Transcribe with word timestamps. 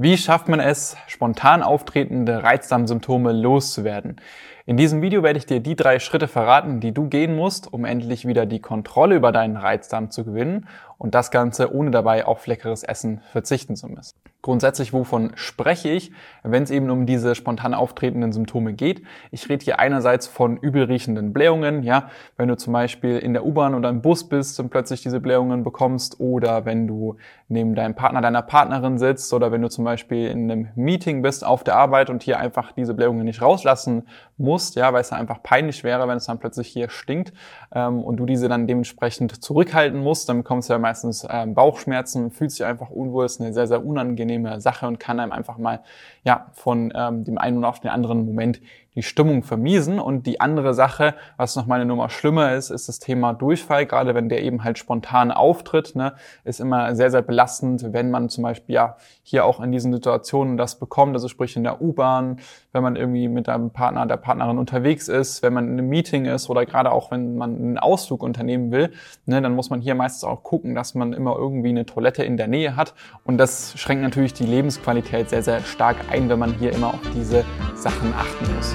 Wie 0.00 0.16
schafft 0.16 0.46
man 0.46 0.60
es, 0.60 0.96
spontan 1.08 1.60
auftretende 1.60 2.44
Reizdarmsymptome 2.44 3.32
loszuwerden? 3.32 4.20
In 4.68 4.76
diesem 4.76 5.00
Video 5.00 5.22
werde 5.22 5.38
ich 5.38 5.46
dir 5.46 5.60
die 5.60 5.76
drei 5.76 5.98
Schritte 5.98 6.28
verraten, 6.28 6.80
die 6.80 6.92
du 6.92 7.08
gehen 7.08 7.34
musst, 7.34 7.72
um 7.72 7.86
endlich 7.86 8.26
wieder 8.26 8.44
die 8.44 8.60
Kontrolle 8.60 9.16
über 9.16 9.32
deinen 9.32 9.56
Reizdarm 9.56 10.10
zu 10.10 10.26
gewinnen 10.26 10.66
und 10.98 11.14
das 11.14 11.30
Ganze 11.30 11.72
ohne 11.72 11.90
dabei 11.90 12.26
auf 12.26 12.46
leckeres 12.46 12.82
Essen 12.82 13.22
verzichten 13.32 13.76
zu 13.76 13.88
müssen. 13.88 14.18
Grundsätzlich, 14.42 14.92
wovon 14.92 15.32
spreche 15.34 15.88
ich, 15.88 16.12
wenn 16.42 16.62
es 16.62 16.70
eben 16.70 16.90
um 16.90 17.06
diese 17.06 17.34
spontan 17.34 17.74
auftretenden 17.74 18.32
Symptome 18.32 18.72
geht? 18.72 19.02
Ich 19.30 19.48
rede 19.48 19.64
hier 19.64 19.78
einerseits 19.78 20.26
von 20.26 20.56
übelriechenden 20.58 21.32
Blähungen, 21.32 21.82
ja, 21.82 22.10
wenn 22.36 22.48
du 22.48 22.56
zum 22.56 22.72
Beispiel 22.72 23.18
in 23.18 23.32
der 23.32 23.44
U-Bahn 23.44 23.74
oder 23.74 23.88
im 23.88 24.02
Bus 24.02 24.28
bist 24.28 24.60
und 24.60 24.70
plötzlich 24.70 25.02
diese 25.02 25.20
Blähungen 25.20 25.64
bekommst 25.64 26.20
oder 26.20 26.66
wenn 26.66 26.86
du 26.86 27.16
neben 27.48 27.74
deinem 27.74 27.94
Partner, 27.94 28.20
deiner 28.20 28.42
Partnerin 28.42 28.98
sitzt 28.98 29.32
oder 29.32 29.50
wenn 29.50 29.62
du 29.62 29.68
zum 29.68 29.84
Beispiel 29.84 30.28
in 30.28 30.50
einem 30.50 30.68
Meeting 30.76 31.22
bist 31.22 31.44
auf 31.44 31.64
der 31.64 31.76
Arbeit 31.76 32.10
und 32.10 32.22
hier 32.22 32.38
einfach 32.38 32.72
diese 32.72 32.94
Blähungen 32.94 33.24
nicht 33.24 33.42
rauslassen 33.42 34.06
musst, 34.36 34.57
ja, 34.74 34.92
weil 34.92 35.00
es 35.00 35.10
dann 35.10 35.20
einfach 35.20 35.42
peinlich 35.42 35.84
wäre, 35.84 36.06
wenn 36.08 36.16
es 36.16 36.26
dann 36.26 36.38
plötzlich 36.38 36.68
hier 36.68 36.90
stinkt 36.90 37.32
ähm, 37.74 38.02
und 38.02 38.16
du 38.16 38.26
diese 38.26 38.48
dann 38.48 38.66
dementsprechend 38.66 39.42
zurückhalten 39.42 40.00
musst, 40.00 40.28
dann 40.28 40.38
bekommst 40.38 40.68
du 40.68 40.74
ja 40.74 40.78
meistens 40.78 41.26
ähm, 41.28 41.54
Bauchschmerzen, 41.54 42.30
fühlt 42.30 42.50
sich 42.50 42.64
einfach 42.64 42.90
unwohl, 42.90 43.24
ist 43.24 43.40
eine 43.40 43.52
sehr, 43.52 43.66
sehr 43.66 43.84
unangenehme 43.84 44.60
Sache 44.60 44.86
und 44.86 44.98
kann 44.98 45.20
einem 45.20 45.32
einfach 45.32 45.58
mal 45.58 45.80
ja 46.24 46.46
von 46.52 46.92
ähm, 46.94 47.24
dem 47.24 47.38
einen 47.38 47.58
oder 47.58 47.68
auf 47.68 47.80
den 47.80 47.90
anderen 47.90 48.24
Moment 48.24 48.60
die 48.98 49.04
Stimmung 49.04 49.44
vermiesen. 49.44 50.00
Und 50.00 50.26
die 50.26 50.40
andere 50.40 50.74
Sache, 50.74 51.14
was 51.36 51.54
noch 51.54 51.66
mal 51.66 51.76
eine 51.76 51.84
Nummer 51.84 52.10
schlimmer 52.10 52.54
ist, 52.54 52.70
ist 52.70 52.88
das 52.88 52.98
Thema 52.98 53.32
Durchfall. 53.32 53.86
Gerade 53.86 54.14
wenn 54.16 54.28
der 54.28 54.42
eben 54.42 54.64
halt 54.64 54.76
spontan 54.76 55.30
auftritt, 55.30 55.94
ne, 55.94 56.14
ist 56.42 56.58
immer 56.58 56.96
sehr, 56.96 57.12
sehr 57.12 57.22
belastend, 57.22 57.92
wenn 57.92 58.10
man 58.10 58.28
zum 58.28 58.42
Beispiel 58.42 58.74
ja 58.74 58.96
hier 59.22 59.44
auch 59.44 59.60
in 59.60 59.70
diesen 59.70 59.92
Situationen 59.92 60.56
das 60.56 60.80
bekommt, 60.80 61.14
also 61.14 61.28
sprich 61.28 61.54
in 61.56 61.62
der 61.62 61.80
U-Bahn, 61.80 62.40
wenn 62.72 62.82
man 62.82 62.96
irgendwie 62.96 63.28
mit 63.28 63.48
einem 63.48 63.70
Partner, 63.70 64.04
der 64.04 64.16
Partnerin 64.16 64.58
unterwegs 64.58 65.06
ist, 65.06 65.42
wenn 65.44 65.52
man 65.52 65.66
in 65.68 65.72
einem 65.74 65.88
Meeting 65.88 66.24
ist 66.24 66.50
oder 66.50 66.66
gerade 66.66 66.90
auch 66.90 67.12
wenn 67.12 67.36
man 67.36 67.54
einen 67.54 67.78
Ausflug 67.78 68.24
unternehmen 68.24 68.72
will, 68.72 68.90
ne, 69.26 69.40
dann 69.40 69.54
muss 69.54 69.70
man 69.70 69.80
hier 69.80 69.94
meistens 69.94 70.24
auch 70.24 70.42
gucken, 70.42 70.74
dass 70.74 70.96
man 70.96 71.12
immer 71.12 71.36
irgendwie 71.36 71.68
eine 71.68 71.86
Toilette 71.86 72.24
in 72.24 72.36
der 72.36 72.48
Nähe 72.48 72.74
hat. 72.74 72.94
Und 73.24 73.38
das 73.38 73.78
schränkt 73.78 74.02
natürlich 74.02 74.34
die 74.34 74.46
Lebensqualität 74.46 75.30
sehr, 75.30 75.44
sehr 75.44 75.60
stark 75.60 75.96
ein, 76.10 76.28
wenn 76.28 76.40
man 76.40 76.54
hier 76.54 76.72
immer 76.72 76.88
auf 76.88 77.00
diese 77.14 77.44
Sachen 77.76 78.12
achten 78.14 78.54
muss. 78.56 78.74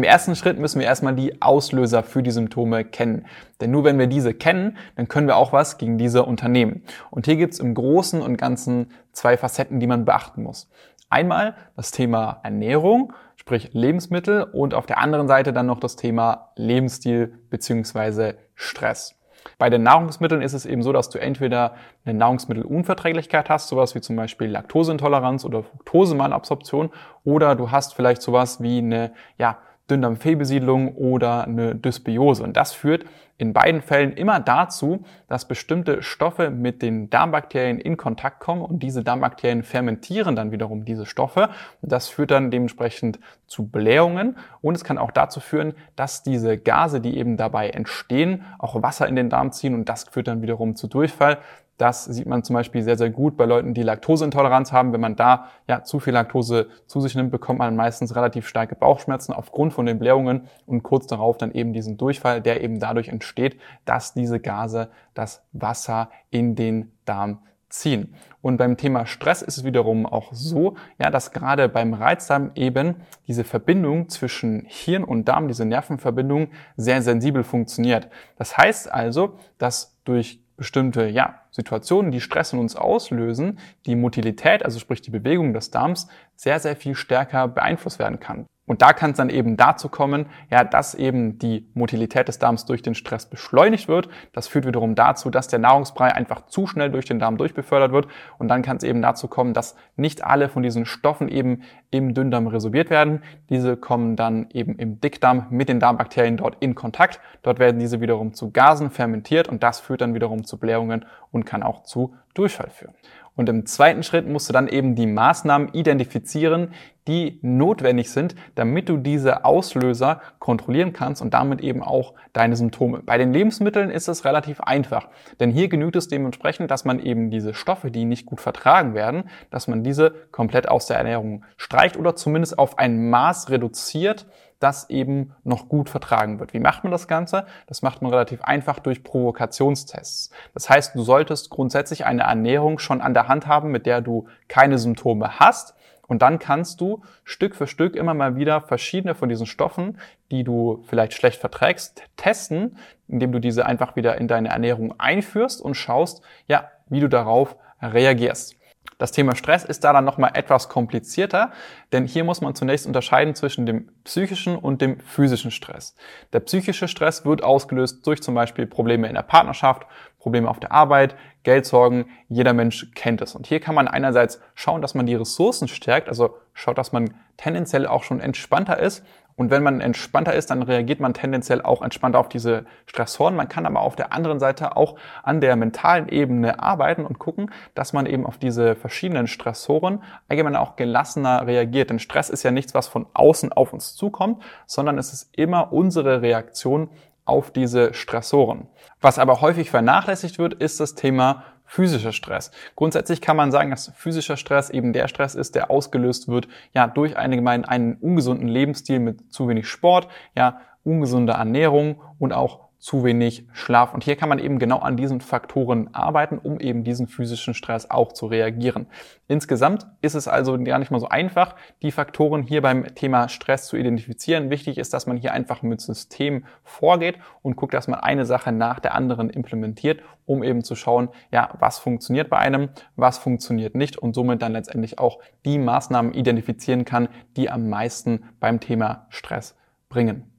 Im 0.00 0.04
ersten 0.04 0.34
Schritt 0.34 0.58
müssen 0.58 0.80
wir 0.80 0.86
erstmal 0.86 1.14
die 1.14 1.42
Auslöser 1.42 2.02
für 2.02 2.22
die 2.22 2.30
Symptome 2.30 2.86
kennen. 2.86 3.26
Denn 3.60 3.70
nur 3.70 3.84
wenn 3.84 3.98
wir 3.98 4.06
diese 4.06 4.32
kennen, 4.32 4.78
dann 4.96 5.08
können 5.08 5.26
wir 5.26 5.36
auch 5.36 5.52
was 5.52 5.76
gegen 5.76 5.98
diese 5.98 6.22
unternehmen. 6.22 6.84
Und 7.10 7.26
hier 7.26 7.36
gibt 7.36 7.52
es 7.52 7.60
im 7.60 7.74
Großen 7.74 8.22
und 8.22 8.38
Ganzen 8.38 8.92
zwei 9.12 9.36
Facetten, 9.36 9.78
die 9.78 9.86
man 9.86 10.06
beachten 10.06 10.42
muss. 10.42 10.70
Einmal 11.10 11.54
das 11.76 11.90
Thema 11.90 12.40
Ernährung, 12.44 13.12
sprich 13.36 13.74
Lebensmittel 13.74 14.44
und 14.44 14.72
auf 14.72 14.86
der 14.86 14.96
anderen 14.96 15.28
Seite 15.28 15.52
dann 15.52 15.66
noch 15.66 15.80
das 15.80 15.96
Thema 15.96 16.52
Lebensstil 16.56 17.34
beziehungsweise 17.50 18.38
Stress. 18.54 19.20
Bei 19.58 19.68
den 19.68 19.82
Nahrungsmitteln 19.82 20.40
ist 20.40 20.54
es 20.54 20.64
eben 20.64 20.82
so, 20.82 20.92
dass 20.92 21.10
du 21.10 21.20
entweder 21.20 21.74
eine 22.06 22.18
Nahrungsmittelunverträglichkeit 22.18 23.50
hast, 23.50 23.68
sowas 23.68 23.94
wie 23.94 24.00
zum 24.00 24.16
Beispiel 24.16 24.48
Laktoseintoleranz 24.48 25.44
oder 25.44 25.62
Fructosemalabsorption, 25.62 26.90
oder 27.24 27.54
du 27.54 27.70
hast 27.70 27.94
vielleicht 27.94 28.22
sowas 28.22 28.62
wie 28.62 28.78
eine 28.78 29.12
ja, 29.36 29.58
Dünndarmfehlbesiedlung 29.90 30.94
oder 30.94 31.44
eine 31.44 31.74
Dysbiose. 31.74 32.42
Und 32.42 32.56
das 32.56 32.72
führt 32.72 33.04
in 33.40 33.54
beiden 33.54 33.80
Fällen 33.80 34.12
immer 34.12 34.38
dazu, 34.38 35.02
dass 35.26 35.48
bestimmte 35.48 36.02
Stoffe 36.02 36.50
mit 36.50 36.82
den 36.82 37.08
Darmbakterien 37.08 37.78
in 37.78 37.96
Kontakt 37.96 38.38
kommen 38.40 38.60
und 38.60 38.82
diese 38.82 39.02
Darmbakterien 39.02 39.62
fermentieren 39.62 40.36
dann 40.36 40.52
wiederum 40.52 40.84
diese 40.84 41.06
Stoffe. 41.06 41.48
Das 41.80 42.08
führt 42.08 42.32
dann 42.32 42.50
dementsprechend 42.50 43.18
zu 43.46 43.66
Blähungen 43.66 44.36
und 44.60 44.74
es 44.74 44.84
kann 44.84 44.98
auch 44.98 45.10
dazu 45.10 45.40
führen, 45.40 45.72
dass 45.96 46.22
diese 46.22 46.58
Gase, 46.58 47.00
die 47.00 47.16
eben 47.16 47.38
dabei 47.38 47.70
entstehen, 47.70 48.44
auch 48.58 48.82
Wasser 48.82 49.08
in 49.08 49.16
den 49.16 49.30
Darm 49.30 49.52
ziehen 49.52 49.74
und 49.74 49.88
das 49.88 50.04
führt 50.04 50.28
dann 50.28 50.42
wiederum 50.42 50.76
zu 50.76 50.86
Durchfall. 50.86 51.38
Das 51.80 52.04
sieht 52.04 52.26
man 52.26 52.44
zum 52.44 52.52
Beispiel 52.52 52.82
sehr, 52.82 52.98
sehr 52.98 53.08
gut 53.08 53.38
bei 53.38 53.46
Leuten, 53.46 53.72
die 53.72 53.82
Laktoseintoleranz 53.82 54.70
haben. 54.70 54.92
Wenn 54.92 55.00
man 55.00 55.16
da 55.16 55.46
ja 55.66 55.82
zu 55.82 55.98
viel 55.98 56.12
Laktose 56.12 56.68
zu 56.86 57.00
sich 57.00 57.14
nimmt, 57.14 57.30
bekommt 57.30 57.58
man 57.58 57.74
meistens 57.74 58.14
relativ 58.14 58.46
starke 58.46 58.74
Bauchschmerzen 58.74 59.32
aufgrund 59.32 59.72
von 59.72 59.86
den 59.86 59.98
Blähungen 59.98 60.46
und 60.66 60.82
kurz 60.82 61.06
darauf 61.06 61.38
dann 61.38 61.52
eben 61.52 61.72
diesen 61.72 61.96
Durchfall, 61.96 62.42
der 62.42 62.62
eben 62.62 62.80
dadurch 62.80 63.08
entsteht, 63.08 63.58
dass 63.86 64.12
diese 64.12 64.40
Gase 64.40 64.90
das 65.14 65.42
Wasser 65.52 66.10
in 66.28 66.54
den 66.54 66.92
Darm 67.06 67.38
ziehen. 67.70 68.14
Und 68.42 68.58
beim 68.58 68.76
Thema 68.76 69.06
Stress 69.06 69.40
ist 69.40 69.56
es 69.56 69.64
wiederum 69.64 70.04
auch 70.04 70.34
so, 70.34 70.76
ja, 70.98 71.08
dass 71.08 71.32
gerade 71.32 71.70
beim 71.70 71.94
Reizdarm 71.94 72.50
eben 72.56 72.96
diese 73.26 73.44
Verbindung 73.44 74.10
zwischen 74.10 74.66
Hirn 74.66 75.02
und 75.02 75.28
Darm, 75.28 75.48
diese 75.48 75.64
Nervenverbindung 75.64 76.48
sehr 76.76 77.00
sensibel 77.00 77.42
funktioniert. 77.42 78.10
Das 78.36 78.58
heißt 78.58 78.92
also, 78.92 79.38
dass 79.56 79.96
durch 80.04 80.40
bestimmte 80.60 81.06
ja, 81.06 81.40
Situationen, 81.50 82.12
die 82.12 82.20
Stress 82.20 82.52
in 82.52 82.58
uns 82.58 82.76
auslösen, 82.76 83.58
die 83.86 83.96
Motilität, 83.96 84.62
also 84.62 84.78
sprich 84.78 85.00
die 85.00 85.10
Bewegung 85.10 85.54
des 85.54 85.70
Darms, 85.70 86.06
sehr, 86.36 86.60
sehr 86.60 86.76
viel 86.76 86.94
stärker 86.94 87.48
beeinflusst 87.48 87.98
werden 87.98 88.20
kann. 88.20 88.44
Und 88.70 88.82
da 88.82 88.92
kann 88.92 89.10
es 89.10 89.16
dann 89.16 89.30
eben 89.30 89.56
dazu 89.56 89.88
kommen, 89.88 90.26
ja, 90.48 90.62
dass 90.62 90.94
eben 90.94 91.40
die 91.40 91.68
Motilität 91.74 92.28
des 92.28 92.38
Darms 92.38 92.66
durch 92.66 92.82
den 92.82 92.94
Stress 92.94 93.26
beschleunigt 93.26 93.88
wird. 93.88 94.08
Das 94.32 94.46
führt 94.46 94.64
wiederum 94.64 94.94
dazu, 94.94 95.28
dass 95.28 95.48
der 95.48 95.58
Nahrungsbrei 95.58 96.14
einfach 96.14 96.46
zu 96.46 96.68
schnell 96.68 96.88
durch 96.88 97.04
den 97.04 97.18
Darm 97.18 97.36
durchbefördert 97.36 97.90
wird. 97.90 98.06
Und 98.38 98.46
dann 98.46 98.62
kann 98.62 98.76
es 98.76 98.84
eben 98.84 99.02
dazu 99.02 99.26
kommen, 99.26 99.54
dass 99.54 99.74
nicht 99.96 100.22
alle 100.22 100.48
von 100.48 100.62
diesen 100.62 100.86
Stoffen 100.86 101.28
eben 101.28 101.62
im 101.90 102.14
Dünndarm 102.14 102.46
resorbiert 102.46 102.90
werden. 102.90 103.24
Diese 103.48 103.76
kommen 103.76 104.14
dann 104.14 104.46
eben 104.52 104.76
im 104.76 105.00
Dickdarm 105.00 105.48
mit 105.50 105.68
den 105.68 105.80
Darmbakterien 105.80 106.36
dort 106.36 106.56
in 106.60 106.76
Kontakt. 106.76 107.18
Dort 107.42 107.58
werden 107.58 107.80
diese 107.80 108.00
wiederum 108.00 108.34
zu 108.34 108.52
Gasen 108.52 108.90
fermentiert 108.90 109.48
und 109.48 109.64
das 109.64 109.80
führt 109.80 110.00
dann 110.00 110.14
wiederum 110.14 110.44
zu 110.44 110.58
Blähungen 110.58 111.06
und 111.32 111.44
kann 111.44 111.64
auch 111.64 111.82
zu 111.82 112.14
Durchfall 112.34 112.70
führen. 112.70 112.94
Und 113.40 113.48
im 113.48 113.64
zweiten 113.64 114.02
Schritt 114.02 114.28
musst 114.28 114.48
du 114.48 114.52
dann 114.52 114.68
eben 114.68 114.94
die 114.94 115.06
Maßnahmen 115.06 115.70
identifizieren, 115.72 116.74
die 117.08 117.38
notwendig 117.42 118.10
sind, 118.10 118.34
damit 118.54 118.88
du 118.88 118.96
diese 118.96 119.44
Auslöser 119.44 120.20
kontrollieren 120.38 120.92
kannst 120.92 121.22
und 121.22 121.34
damit 121.34 121.60
eben 121.60 121.82
auch 121.82 122.14
deine 122.32 122.56
Symptome. 122.56 123.00
Bei 123.04 123.18
den 123.18 123.32
Lebensmitteln 123.32 123.90
ist 123.90 124.08
es 124.08 124.24
relativ 124.24 124.60
einfach, 124.60 125.08
denn 125.40 125.50
hier 125.50 125.68
genügt 125.68 125.96
es 125.96 126.08
dementsprechend, 126.08 126.70
dass 126.70 126.84
man 126.84 127.00
eben 127.00 127.30
diese 127.30 127.54
Stoffe, 127.54 127.90
die 127.90 128.04
nicht 128.04 128.26
gut 128.26 128.40
vertragen 128.40 128.94
werden, 128.94 129.24
dass 129.50 129.68
man 129.68 129.82
diese 129.82 130.10
komplett 130.30 130.68
aus 130.68 130.86
der 130.86 130.98
Ernährung 130.98 131.44
streicht 131.56 131.96
oder 131.96 132.14
zumindest 132.16 132.58
auf 132.58 132.78
ein 132.78 133.10
Maß 133.10 133.50
reduziert, 133.50 134.26
das 134.60 134.90
eben 134.90 135.34
noch 135.42 135.68
gut 135.68 135.88
vertragen 135.88 136.38
wird. 136.38 136.52
Wie 136.52 136.60
macht 136.60 136.84
man 136.84 136.92
das 136.92 137.08
Ganze? 137.08 137.46
Das 137.66 137.82
macht 137.82 138.02
man 138.02 138.12
relativ 138.12 138.42
einfach 138.42 138.78
durch 138.78 139.02
Provokationstests. 139.02 140.30
Das 140.52 140.68
heißt, 140.68 140.94
du 140.94 141.02
solltest 141.02 141.50
grundsätzlich 141.50 142.04
eine 142.04 142.22
Ernährung 142.22 142.78
schon 142.78 143.00
an 143.00 143.14
der 143.14 143.26
Hand 143.26 143.46
haben, 143.46 143.70
mit 143.70 143.86
der 143.86 144.02
du 144.02 144.28
keine 144.48 144.78
Symptome 144.78 145.40
hast. 145.40 145.74
Und 146.10 146.22
dann 146.22 146.40
kannst 146.40 146.80
du 146.80 147.04
Stück 147.22 147.54
für 147.54 147.68
Stück 147.68 147.94
immer 147.94 148.14
mal 148.14 148.34
wieder 148.34 148.62
verschiedene 148.62 149.14
von 149.14 149.28
diesen 149.28 149.46
Stoffen, 149.46 149.96
die 150.32 150.42
du 150.42 150.82
vielleicht 150.88 151.14
schlecht 151.14 151.38
verträgst, 151.40 152.02
testen, 152.16 152.76
indem 153.06 153.30
du 153.30 153.38
diese 153.38 153.64
einfach 153.64 153.94
wieder 153.94 154.18
in 154.18 154.26
deine 154.26 154.48
Ernährung 154.48 154.98
einführst 154.98 155.62
und 155.62 155.74
schaust, 155.74 156.22
ja, 156.48 156.68
wie 156.88 156.98
du 156.98 157.08
darauf 157.08 157.54
reagierst. 157.80 158.56
Das 158.98 159.12
Thema 159.12 159.36
Stress 159.36 159.64
ist 159.64 159.84
da 159.84 159.92
dann 159.92 160.04
nochmal 160.04 160.32
etwas 160.34 160.68
komplizierter, 160.68 161.52
denn 161.92 162.06
hier 162.06 162.24
muss 162.24 162.40
man 162.40 162.56
zunächst 162.56 162.88
unterscheiden 162.88 163.36
zwischen 163.36 163.64
dem 163.64 163.88
psychischen 164.02 164.56
und 164.56 164.82
dem 164.82 164.98
physischen 164.98 165.52
Stress. 165.52 165.94
Der 166.32 166.40
psychische 166.40 166.88
Stress 166.88 167.24
wird 167.24 167.44
ausgelöst 167.44 168.04
durch 168.04 168.20
zum 168.20 168.34
Beispiel 168.34 168.66
Probleme 168.66 169.06
in 169.06 169.14
der 169.14 169.22
Partnerschaft, 169.22 169.86
Probleme 170.20 170.48
auf 170.48 170.60
der 170.60 170.70
Arbeit, 170.70 171.16
Geldsorgen, 171.42 172.06
jeder 172.28 172.52
Mensch 172.52 172.92
kennt 172.94 173.22
es. 173.22 173.34
Und 173.34 173.46
hier 173.46 173.58
kann 173.58 173.74
man 173.74 173.88
einerseits 173.88 174.40
schauen, 174.54 174.82
dass 174.82 174.94
man 174.94 175.06
die 175.06 175.14
Ressourcen 175.14 175.66
stärkt, 175.66 176.08
also 176.08 176.36
schaut, 176.52 176.78
dass 176.78 176.92
man 176.92 177.14
tendenziell 177.36 177.86
auch 177.86 178.04
schon 178.04 178.20
entspannter 178.20 178.78
ist 178.78 179.02
und 179.40 179.50
wenn 179.50 179.62
man 179.62 179.80
entspannter 179.80 180.34
ist, 180.34 180.50
dann 180.50 180.62
reagiert 180.62 181.00
man 181.00 181.14
tendenziell 181.14 181.62
auch 181.62 181.80
entspannter 181.80 182.18
auf 182.18 182.28
diese 182.28 182.66
Stressoren. 182.84 183.34
Man 183.34 183.48
kann 183.48 183.64
aber 183.64 183.80
auf 183.80 183.96
der 183.96 184.12
anderen 184.12 184.38
Seite 184.38 184.76
auch 184.76 184.96
an 185.22 185.40
der 185.40 185.56
mentalen 185.56 186.10
Ebene 186.10 186.62
arbeiten 186.62 187.06
und 187.06 187.18
gucken, 187.18 187.50
dass 187.74 187.94
man 187.94 188.04
eben 188.04 188.26
auf 188.26 188.36
diese 188.36 188.76
verschiedenen 188.76 189.28
Stressoren 189.28 190.02
allgemein 190.28 190.56
auch 190.56 190.76
gelassener 190.76 191.46
reagiert. 191.46 191.88
Denn 191.88 191.98
Stress 191.98 192.28
ist 192.28 192.42
ja 192.42 192.50
nichts, 192.50 192.74
was 192.74 192.86
von 192.86 193.06
außen 193.14 193.50
auf 193.50 193.72
uns 193.72 193.94
zukommt, 193.94 194.42
sondern 194.66 194.98
es 194.98 195.14
ist 195.14 195.30
immer 195.34 195.72
unsere 195.72 196.20
Reaktion 196.20 196.90
auf 197.30 197.50
diese 197.50 197.94
Stressoren. 197.94 198.66
Was 199.00 199.18
aber 199.18 199.40
häufig 199.40 199.70
vernachlässigt 199.70 200.38
wird, 200.38 200.54
ist 200.54 200.80
das 200.80 200.94
Thema 200.94 201.44
physischer 201.64 202.12
Stress. 202.12 202.50
Grundsätzlich 202.74 203.20
kann 203.20 203.36
man 203.36 203.52
sagen, 203.52 203.70
dass 203.70 203.92
physischer 203.94 204.36
Stress 204.36 204.70
eben 204.70 204.92
der 204.92 205.06
Stress 205.06 205.36
ist, 205.36 205.54
der 205.54 205.70
ausgelöst 205.70 206.26
wird, 206.26 206.48
ja, 206.74 206.88
durch 206.88 207.16
allgemein 207.16 207.64
einen 207.64 207.94
ungesunden 207.94 208.48
Lebensstil 208.48 208.98
mit 208.98 209.32
zu 209.32 209.48
wenig 209.48 209.68
Sport, 209.68 210.08
ja, 210.34 210.60
ungesunde 210.82 211.34
Ernährung 211.34 212.02
und 212.18 212.32
auch 212.32 212.69
zu 212.80 213.04
wenig 213.04 213.46
Schlaf. 213.52 213.92
Und 213.92 214.04
hier 214.04 214.16
kann 214.16 214.30
man 214.30 214.38
eben 214.38 214.58
genau 214.58 214.78
an 214.78 214.96
diesen 214.96 215.20
Faktoren 215.20 215.94
arbeiten, 215.94 216.38
um 216.38 216.58
eben 216.60 216.82
diesen 216.82 217.06
physischen 217.06 217.52
Stress 217.52 217.90
auch 217.90 218.12
zu 218.12 218.26
reagieren. 218.26 218.86
Insgesamt 219.28 219.86
ist 220.00 220.14
es 220.14 220.26
also 220.26 220.58
gar 220.58 220.78
nicht 220.78 220.90
mal 220.90 220.98
so 220.98 221.08
einfach, 221.08 221.54
die 221.82 221.92
Faktoren 221.92 222.42
hier 222.42 222.62
beim 222.62 222.94
Thema 222.94 223.28
Stress 223.28 223.66
zu 223.66 223.76
identifizieren. 223.76 224.48
Wichtig 224.48 224.78
ist, 224.78 224.94
dass 224.94 225.06
man 225.06 225.18
hier 225.18 225.34
einfach 225.34 225.60
mit 225.60 225.82
System 225.82 226.46
vorgeht 226.64 227.18
und 227.42 227.54
guckt, 227.56 227.74
dass 227.74 227.86
man 227.86 228.00
eine 228.00 228.24
Sache 228.24 228.50
nach 228.50 228.80
der 228.80 228.94
anderen 228.94 229.28
implementiert, 229.28 230.00
um 230.24 230.42
eben 230.42 230.64
zu 230.64 230.74
schauen, 230.74 231.10
ja, 231.30 231.50
was 231.58 231.78
funktioniert 231.78 232.30
bei 232.30 232.38
einem, 232.38 232.70
was 232.96 233.18
funktioniert 233.18 233.74
nicht 233.74 233.98
und 233.98 234.14
somit 234.14 234.40
dann 234.40 234.52
letztendlich 234.52 234.98
auch 234.98 235.18
die 235.44 235.58
Maßnahmen 235.58 236.14
identifizieren 236.14 236.86
kann, 236.86 237.08
die 237.36 237.50
am 237.50 237.68
meisten 237.68 238.24
beim 238.40 238.58
Thema 238.58 239.06
Stress 239.10 239.54
bringen. 239.90 240.29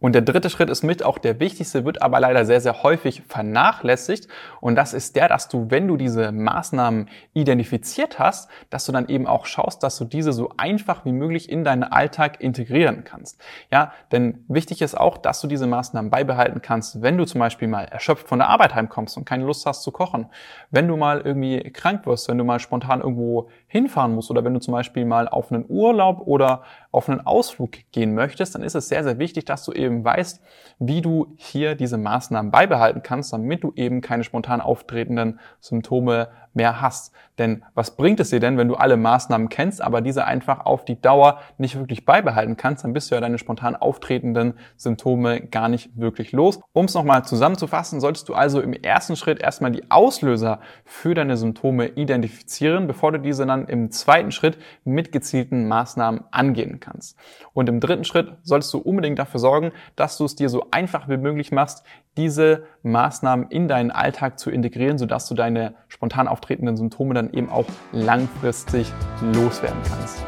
Und 0.00 0.12
der 0.12 0.22
dritte 0.22 0.48
Schritt 0.48 0.70
ist 0.70 0.84
mit 0.84 1.02
auch 1.02 1.18
der 1.18 1.40
wichtigste, 1.40 1.84
wird 1.84 2.02
aber 2.02 2.20
leider 2.20 2.44
sehr, 2.44 2.60
sehr 2.60 2.84
häufig 2.84 3.22
vernachlässigt. 3.26 4.28
Und 4.60 4.76
das 4.76 4.94
ist 4.94 5.16
der, 5.16 5.26
dass 5.26 5.48
du, 5.48 5.70
wenn 5.70 5.88
du 5.88 5.96
diese 5.96 6.30
Maßnahmen 6.30 7.08
identifiziert 7.34 8.20
hast, 8.20 8.48
dass 8.70 8.86
du 8.86 8.92
dann 8.92 9.08
eben 9.08 9.26
auch 9.26 9.44
schaust, 9.46 9.82
dass 9.82 9.98
du 9.98 10.04
diese 10.04 10.32
so 10.32 10.52
einfach 10.56 11.04
wie 11.04 11.10
möglich 11.10 11.50
in 11.50 11.64
deinen 11.64 11.82
Alltag 11.82 12.40
integrieren 12.40 13.02
kannst. 13.02 13.40
Ja, 13.72 13.92
denn 14.12 14.44
wichtig 14.46 14.82
ist 14.82 14.96
auch, 14.96 15.18
dass 15.18 15.40
du 15.40 15.48
diese 15.48 15.66
Maßnahmen 15.66 16.12
beibehalten 16.12 16.62
kannst, 16.62 17.02
wenn 17.02 17.18
du 17.18 17.24
zum 17.24 17.40
Beispiel 17.40 17.66
mal 17.66 17.84
erschöpft 17.86 18.28
von 18.28 18.38
der 18.38 18.50
Arbeit 18.50 18.76
heimkommst 18.76 19.16
und 19.16 19.24
keine 19.24 19.44
Lust 19.44 19.66
hast 19.66 19.82
zu 19.82 19.90
kochen. 19.90 20.28
Wenn 20.70 20.86
du 20.86 20.96
mal 20.96 21.22
irgendwie 21.22 21.72
krank 21.72 22.06
wirst, 22.06 22.28
wenn 22.28 22.38
du 22.38 22.44
mal 22.44 22.60
spontan 22.60 23.00
irgendwo 23.00 23.48
hinfahren 23.68 24.14
musst 24.14 24.30
oder 24.30 24.44
wenn 24.44 24.54
du 24.54 24.60
zum 24.60 24.72
Beispiel 24.72 25.04
mal 25.04 25.28
auf 25.28 25.52
einen 25.52 25.66
Urlaub 25.68 26.22
oder 26.26 26.62
auf 26.90 27.08
einen 27.08 27.20
Ausflug 27.20 27.72
gehen 27.92 28.14
möchtest, 28.14 28.54
dann 28.54 28.62
ist 28.62 28.74
es 28.74 28.88
sehr, 28.88 29.04
sehr 29.04 29.18
wichtig, 29.18 29.44
dass 29.44 29.64
du 29.64 29.72
eben 29.72 30.02
weißt, 30.04 30.42
wie 30.78 31.02
du 31.02 31.34
hier 31.36 31.74
diese 31.74 31.98
Maßnahmen 31.98 32.50
beibehalten 32.50 33.02
kannst, 33.02 33.32
damit 33.32 33.62
du 33.62 33.72
eben 33.76 34.00
keine 34.00 34.24
spontan 34.24 34.62
auftretenden 34.62 35.38
Symptome 35.60 36.28
mehr 36.58 36.82
hast. 36.82 37.12
Denn 37.38 37.64
was 37.74 37.96
bringt 37.96 38.20
es 38.20 38.30
dir 38.30 38.40
denn, 38.40 38.58
wenn 38.58 38.68
du 38.68 38.74
alle 38.74 38.96
Maßnahmen 38.96 39.48
kennst, 39.48 39.80
aber 39.80 40.00
diese 40.00 40.24
einfach 40.24 40.66
auf 40.66 40.84
die 40.84 41.00
Dauer 41.00 41.40
nicht 41.56 41.78
wirklich 41.78 42.04
beibehalten 42.04 42.56
kannst, 42.56 42.84
dann 42.84 42.92
bist 42.92 43.10
du 43.10 43.14
ja 43.14 43.20
deine 43.20 43.38
spontan 43.38 43.76
auftretenden 43.76 44.54
Symptome 44.76 45.40
gar 45.40 45.68
nicht 45.68 45.96
wirklich 45.96 46.32
los. 46.32 46.60
Um 46.72 46.86
es 46.86 46.94
nochmal 46.94 47.24
zusammenzufassen, 47.24 48.00
solltest 48.00 48.28
du 48.28 48.34
also 48.34 48.60
im 48.60 48.72
ersten 48.72 49.16
Schritt 49.16 49.40
erstmal 49.40 49.70
die 49.70 49.88
Auslöser 49.90 50.60
für 50.84 51.14
deine 51.14 51.36
Symptome 51.36 51.86
identifizieren, 51.86 52.88
bevor 52.88 53.12
du 53.12 53.20
diese 53.20 53.46
dann 53.46 53.68
im 53.68 53.92
zweiten 53.92 54.32
Schritt 54.32 54.58
mit 54.84 55.12
gezielten 55.12 55.68
Maßnahmen 55.68 56.24
angehen 56.32 56.80
kannst. 56.80 57.16
Und 57.54 57.68
im 57.68 57.78
dritten 57.78 58.04
Schritt 58.04 58.36
solltest 58.42 58.74
du 58.74 58.78
unbedingt 58.78 59.18
dafür 59.18 59.40
sorgen, 59.40 59.72
dass 59.94 60.18
du 60.18 60.24
es 60.24 60.34
dir 60.34 60.48
so 60.48 60.66
einfach 60.72 61.08
wie 61.08 61.16
möglich 61.16 61.52
machst, 61.52 61.84
diese 62.18 62.64
Maßnahmen 62.82 63.46
in 63.48 63.68
deinen 63.68 63.92
Alltag 63.92 64.38
zu 64.38 64.50
integrieren, 64.50 64.98
sodass 64.98 65.28
du 65.28 65.34
deine 65.34 65.74
spontan 65.86 66.28
auftretenden 66.28 66.76
Symptome 66.76 67.14
dann 67.14 67.32
eben 67.32 67.48
auch 67.48 67.66
langfristig 67.92 68.92
loswerden 69.22 69.78
kannst. 69.88 70.24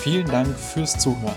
Vielen 0.00 0.26
Dank 0.26 0.46
fürs 0.56 0.96
Zuhören. 0.96 1.34